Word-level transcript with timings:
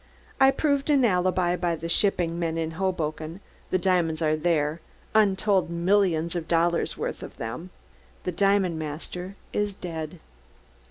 I 0.41 0.49
proved 0.49 0.89
an 0.89 1.05
alibi 1.05 1.55
by 1.55 1.75
the 1.75 1.87
shipping 1.87 2.39
men 2.39 2.57
in 2.57 2.71
Hoboken... 2.71 3.39
the 3.69 3.77
diamonds 3.77 4.19
are 4.19 4.35
there, 4.35 4.81
untold 5.13 5.69
millions 5.69 6.35
of 6.35 6.47
dollars' 6.47 6.97
worth 6.97 7.21
of 7.21 7.37
them... 7.37 7.69
the 8.23 8.31
diamond 8.31 8.79
master 8.79 9.35
is 9.53 9.75
dead!" 9.75 10.19